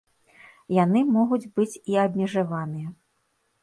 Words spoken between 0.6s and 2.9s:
Яны могуць быць і абмежаваныя.